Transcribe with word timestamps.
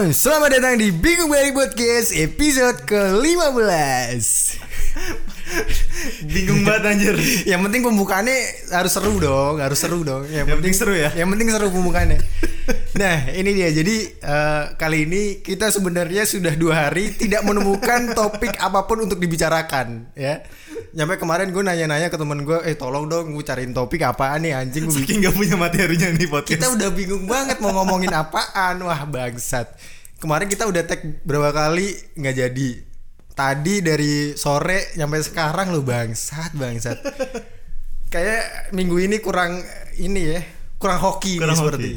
Selamat 0.00 0.56
datang 0.56 0.80
di 0.80 0.88
Bingung 0.96 1.28
Bali 1.28 1.52
Podcast 1.52 2.16
episode 2.16 2.88
ke-15 2.88 4.24
Bingung 6.24 6.64
banget 6.64 6.82
anjir. 6.88 7.16
Yang 7.52 7.60
penting 7.68 7.84
pembukaannya 7.84 8.38
harus 8.72 8.96
seru 8.96 9.20
dong 9.20 9.60
Harus 9.60 9.76
seru 9.76 10.00
dong. 10.00 10.24
Yang, 10.24 10.48
Yang 10.48 10.58
penting 10.64 10.72
seru 10.80 10.96
ya? 10.96 11.12
Yang 11.12 11.28
penting 11.36 11.48
seru 11.52 11.68
pembukaannya. 11.68 12.16
Nah 12.96 13.28
ini 13.36 13.52
dia. 13.52 13.68
Jadi 13.76 13.96
eh, 14.24 14.64
kali 14.80 15.04
ini 15.04 15.44
kita 15.44 15.68
sebenarnya 15.68 16.24
sudah 16.24 16.56
dua 16.56 16.88
hari 16.88 17.12
Tidak 17.12 17.44
menemukan 17.44 18.16
topik 18.16 18.56
apa 18.56 18.88
pun 18.88 19.04
untuk 19.04 19.20
dibicarakan 19.20 20.16
ya 20.16 20.40
Nyampe 20.90 21.22
kemarin 21.22 21.54
gue 21.54 21.62
nanya-nanya 21.62 22.10
ke 22.10 22.18
temen 22.18 22.42
gue 22.42 22.58
Eh 22.66 22.74
tolong 22.74 23.06
dong 23.06 23.30
gue 23.30 23.44
cariin 23.46 23.70
topik 23.70 24.02
apaan 24.02 24.42
nih 24.42 24.58
anjing? 24.58 24.90
Gue 24.90 25.06
Saking 25.06 25.22
gak 25.22 25.34
punya 25.38 25.54
materinya 25.54 26.08
nih 26.10 26.26
podcast. 26.26 26.50
kita 26.58 26.66
udah 26.74 26.90
bingung 26.90 27.24
banget 27.30 27.62
mau 27.62 27.70
ngomongin 27.70 28.10
apaan. 28.10 28.82
Wah 28.82 29.06
bangsat. 29.06 29.70
Kemarin 30.18 30.50
kita 30.50 30.66
udah 30.66 30.82
tag 30.84 31.00
berapa 31.22 31.54
kali 31.54 31.94
nggak 32.18 32.34
jadi. 32.36 32.70
Tadi 33.30 33.74
dari 33.80 34.34
sore 34.34 34.92
sampai 34.92 35.22
sekarang 35.22 35.72
lu 35.72 35.80
bangsat 35.80 36.52
bangsat. 36.58 36.98
Kayak 38.10 38.74
minggu 38.74 38.98
ini 38.98 39.22
kurang 39.22 39.62
ini 39.96 40.34
ya 40.34 40.40
kurang 40.76 40.98
hoki 40.98 41.38
Kurang 41.38 41.54
nih 41.54 41.62
hoki. 41.62 41.66
seperti 41.70 41.90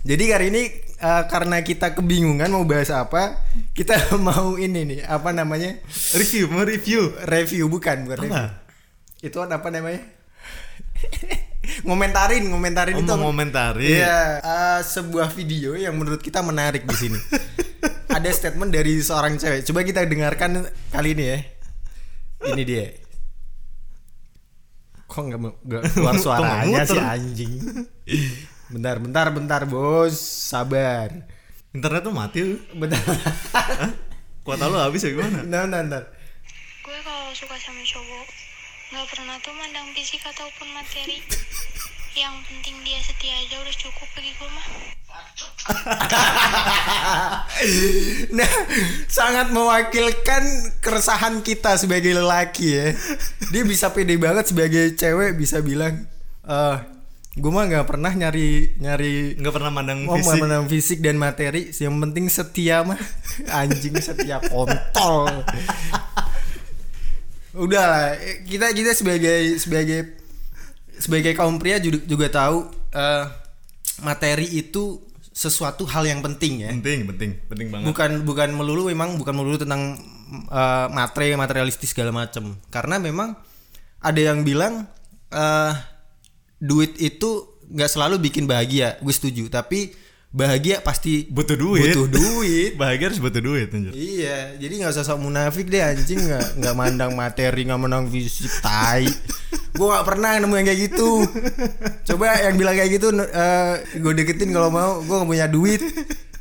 jadi 0.00 0.24
hari 0.36 0.46
ini 0.52 0.62
eh, 1.00 1.22
karena 1.28 1.60
kita 1.60 1.92
kebingungan 1.96 2.48
mau 2.52 2.64
bahas 2.64 2.88
apa 2.92 3.40
kita 3.76 3.96
mau 4.28 4.56
ini 4.56 4.96
nih 4.96 5.00
apa 5.04 5.30
namanya 5.32 5.80
review, 6.16 6.48
mau 6.48 6.64
review. 6.64 7.12
review 7.28 7.64
bukan 7.68 8.08
bukan 8.08 8.18
review 8.28 8.48
itu 9.20 9.36
apa 9.36 9.68
namanya 9.68 10.00
ngomentarin 11.86 12.44
ngomentarin 12.48 12.96
Oh, 12.96 13.02
itu 13.04 13.14
ngomentarin. 13.14 14.00
Iya, 14.00 14.40
eh, 14.40 14.80
sebuah 14.80 15.28
video 15.32 15.76
yang 15.76 15.94
menurut 15.96 16.20
kita 16.20 16.40
menarik 16.40 16.88
di 16.88 16.96
sini. 16.96 17.18
Ada 18.16 18.28
statement 18.32 18.74
dari 18.74 18.98
seorang 18.98 19.38
cewek. 19.38 19.62
Coba 19.68 19.80
kita 19.86 20.02
dengarkan 20.08 20.66
kali 20.90 21.14
ini 21.14 21.24
ya. 21.30 21.38
Ini 22.50 22.62
dia. 22.64 22.86
Kok 25.06 25.22
nggak 25.26 25.82
keluar 25.94 26.16
suaranya 26.18 26.86
muter? 26.86 27.02
anjing? 27.02 27.54
Bentar, 28.70 29.02
bentar, 29.02 29.26
bentar, 29.34 29.62
bos. 29.66 30.14
Sabar. 30.14 31.10
Internet 31.74 32.06
tuh 32.06 32.14
mati. 32.14 32.38
lu. 32.46 32.54
Bentar. 32.78 33.02
Kuota 34.46 34.70
lu 34.70 34.78
habis 34.78 35.02
ya 35.02 35.10
gimana? 35.10 35.42
Bentar, 35.42 35.66
bentar, 35.66 35.82
bentar. 35.82 36.04
gue 36.80 36.96
kalau 37.06 37.30
suka 37.36 37.54
sama 37.60 37.84
cowok 37.86 38.26
nggak 38.90 39.06
pernah 39.14 39.38
tuh 39.38 39.54
mandang 39.54 39.86
fisik 39.94 40.18
ataupun 40.26 40.66
materi 40.74 41.22
yang 42.18 42.34
penting 42.42 42.74
dia 42.82 42.98
setia 42.98 43.30
aja 43.38 43.62
udah 43.62 43.70
cukup 43.70 44.08
bagi 44.18 44.34
gue 44.34 44.50
mah 44.50 44.66
Nah, 48.38 48.50
sangat 49.06 49.54
mewakilkan 49.54 50.42
keresahan 50.82 51.46
kita 51.46 51.78
sebagai 51.78 52.10
lelaki 52.10 52.74
ya. 52.74 52.90
Dia 53.54 53.62
bisa 53.62 53.94
pede 53.94 54.18
banget 54.18 54.50
sebagai 54.50 54.98
cewek 54.98 55.38
bisa 55.38 55.62
bilang, 55.62 56.10
eh, 56.46 56.76
gue 57.30 57.46
mah 57.46 57.62
nggak 57.62 57.86
pernah 57.86 58.10
nyari 58.10 58.74
nyari 58.76 59.38
Nggak 59.38 59.54
pernah 59.54 59.70
mandang 59.70 60.02
mau 60.02 60.18
fisik. 60.18 60.40
menang 60.40 60.64
fisik 60.66 60.98
dan 60.98 61.14
materi. 61.14 61.70
Yang 61.70 61.94
penting 62.00 62.24
setia 62.26 62.82
mah, 62.82 62.98
anjing 63.60 63.94
setia 63.96 64.42
kontol. 64.42 65.30
Udah 67.50 67.84
lah, 67.84 68.06
kita 68.46 68.70
kita 68.70 68.90
sebagai 68.92 69.58
sebagai 69.58 69.98
sebagai 70.96 71.32
kaum 71.32 71.58
pria 71.58 71.78
juga, 71.78 71.98
juga 72.04 72.26
tahu 72.30 72.58
eh, 72.90 73.24
materi 74.00 74.46
itu 74.48 75.02
sesuatu 75.30 75.86
hal 75.86 76.04
yang 76.04 76.20
penting 76.20 76.60
ya 76.60 76.70
Penting, 76.74 77.06
penting, 77.06 77.30
penting 77.48 77.68
banget. 77.70 77.86
bukan 77.86 78.10
bukan 78.22 78.48
melulu 78.52 78.86
memang 78.86 79.16
bukan 79.16 79.32
melulu 79.32 79.56
tentang 79.56 79.96
uh, 80.46 80.86
materi 80.90 81.32
materialistis 81.32 81.96
segala 81.96 82.12
macam 82.12 82.60
karena 82.68 83.00
memang 83.00 83.32
ada 83.98 84.20
yang 84.20 84.44
bilang 84.44 84.84
eh 85.30 85.72
duit 86.60 86.94
itu 86.96 87.30
nggak 87.66 87.88
selalu 87.88 88.20
bikin 88.20 88.44
bahagia 88.44 88.94
gue 88.98 89.10
setuju. 89.10 89.48
Tapi 89.48 89.90
bahagia 90.30 90.78
pasti 90.78 91.26
Butuh 91.26 91.56
duit. 91.56 91.90
butuh 91.90 92.06
duit. 92.06 92.76
Bahagia 92.80 93.10
harus 93.10 93.18
butuh 93.18 93.42
duit 93.42 93.66
anjir. 93.66 93.90
iya 93.90 94.54
jadi 94.54 94.78
nggak 94.78 94.94
usah 94.94 95.02
sok 95.02 95.18
munafik 95.18 95.66
deh 95.66 95.82
anjing. 95.82 96.20
Nggak 96.20 96.46
nggak 96.56 96.74
mandang 96.74 97.12
materi 97.14 97.66
nggak 97.66 97.80
mandang 97.80 98.06
fisik 98.06 98.46
tai. 98.60 99.10
Gue 99.70 99.86
nggak 99.86 100.06
pernah 100.06 100.38
nemu 100.38 100.54
yang 100.54 100.66
kayak 100.66 100.80
gitu. 100.86 101.10
Coba 102.06 102.38
yang 102.42 102.54
bilang 102.54 102.74
kayak 102.74 102.90
gitu 102.92 103.10
gue 103.96 104.12
deketin 104.14 104.50
kalau 104.50 104.70
mau 104.70 105.00
gue 105.00 105.14
nggak 105.14 105.30
punya 105.30 105.46
duit. 105.46 105.82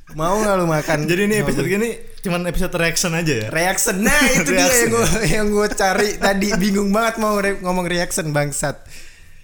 Mau 0.10 0.38
nggak 0.38 0.56
lu 0.56 0.66
makan? 0.66 1.00
Jadi 1.06 1.22
ini 1.26 1.36
episode 1.40 1.66
gini 1.66 1.90
cuman 2.20 2.42
episode 2.46 2.74
reaction 2.76 3.14
aja 3.14 3.34
ya. 3.34 3.48
reaction. 3.50 4.02
Nah 4.02 4.22
itu 4.38 4.52
dia 4.52 4.66
yang 4.66 4.90
gue 4.90 5.06
yang 5.26 5.48
gue 5.50 5.68
cari 5.72 6.10
tadi. 6.14 6.48
Bingung 6.58 6.90
banget 6.90 7.18
mau 7.18 7.38
re- 7.38 7.58
ngomong 7.58 7.86
reaction 7.86 8.30
bangsat 8.30 8.76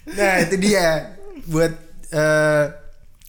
nah 0.06 0.38
itu 0.38 0.56
dia 0.56 1.18
buat 1.46 1.74
eh, 2.10 2.64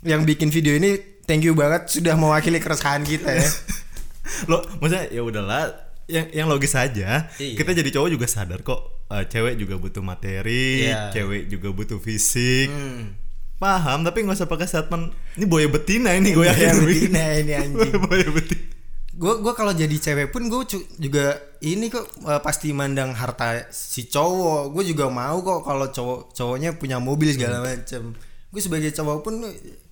yang 0.03 0.23
bikin 0.23 0.49
video 0.49 0.77
ini 0.77 0.97
thank 1.25 1.41
you 1.41 1.53
banget 1.53 1.89
sudah 1.89 2.15
mewakili 2.15 2.61
keresahan 2.61 3.03
kita 3.03 3.33
ya 3.33 3.49
Lo 4.51 4.61
maksudnya 4.83 5.07
ya 5.09 5.23
udahlah 5.23 5.71
yang 6.07 6.27
yang 6.31 6.47
logis 6.47 6.75
aja. 6.75 7.31
Iya. 7.39 7.55
Kita 7.57 7.71
jadi 7.73 7.91
cowok 7.95 8.11
juga 8.11 8.27
sadar 8.27 8.59
kok 8.61 9.07
eh, 9.07 9.23
cewek 9.27 9.55
juga 9.55 9.79
butuh 9.79 10.03
materi, 10.03 10.87
Iya. 10.87 11.15
cewek 11.15 11.47
juga 11.47 11.71
butuh 11.71 11.99
fisik. 11.99 12.67
Hmm. 12.67 13.15
Paham, 13.57 14.03
tapi 14.03 14.27
nggak 14.27 14.37
usah 14.37 14.51
pakai 14.51 14.67
statement. 14.67 15.15
Ini 15.39 15.47
boya 15.47 15.71
betina 15.71 16.11
ini 16.13 16.35
gue 16.35 16.43
Ya, 16.43 16.53
yakin. 16.53 16.75
betina 16.85 17.23
ini 17.39 17.53
anjing 17.63 17.97
boya 18.03 18.29
betina. 18.29 18.66
Gue 19.16 19.32
gue 19.41 19.53
kalau 19.56 19.72
jadi 19.72 19.97
cewek 19.97 20.28
pun 20.28 20.44
gue 20.53 20.60
juga 21.00 21.41
ini 21.65 21.88
kok 21.88 22.04
eh, 22.28 22.41
pasti 22.44 22.71
mandang 22.77 23.16
harta 23.16 23.72
si 23.72 24.04
cowok. 24.06 24.77
Gue 24.77 24.84
juga 24.84 25.09
mau 25.09 25.41
kok 25.41 25.65
kalau 25.65 25.88
cowok 25.88 26.37
cowoknya 26.37 26.77
punya 26.77 27.00
mobil 27.00 27.32
segala 27.32 27.65
macem. 27.65 28.12
Gue 28.53 28.60
sebagai 28.60 28.93
cowok 28.93 29.19
pun 29.25 29.41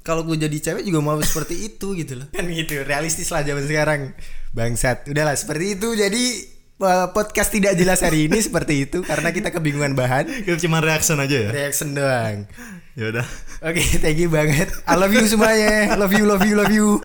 kalau 0.04 0.28
gue 0.28 0.36
jadi 0.36 0.56
cewek 0.60 0.84
juga 0.84 1.00
mau 1.00 1.16
seperti 1.24 1.72
itu 1.72 1.96
gitu 1.96 2.20
loh. 2.20 2.28
Kan 2.36 2.44
gitu 2.52 2.84
realistis 2.84 3.32
lah 3.32 3.40
zaman 3.40 3.64
sekarang. 3.64 4.12
Bangsat 4.52 5.08
udahlah 5.08 5.32
seperti 5.32 5.80
itu. 5.80 5.96
Jadi 5.96 6.24
eh, 6.84 7.06
podcast 7.16 7.48
tidak 7.48 7.80
jelas 7.80 8.04
hari 8.04 8.28
ini 8.28 8.44
seperti 8.44 8.84
itu 8.84 9.00
karena 9.00 9.32
kita 9.32 9.48
kebingungan 9.48 9.96
bahan. 9.96 10.28
Kita 10.44 10.60
cuma 10.68 10.84
reaction 10.84 11.16
aja 11.16 11.48
ya. 11.48 11.50
reaction 11.50 11.96
doang. 11.96 12.44
Ya 12.94 13.10
udah. 13.10 13.26
oke 13.64 13.82
thank 14.04 14.20
you 14.20 14.28
banget. 14.28 14.68
I 14.84 15.00
love 15.00 15.16
you 15.16 15.24
semuanya. 15.24 15.96
Love 15.96 16.12
you 16.12 16.28
love 16.28 16.44
you 16.44 16.54
love 16.60 16.70
you 16.70 16.88